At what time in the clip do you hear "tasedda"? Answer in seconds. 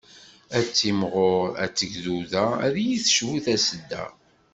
3.45-4.05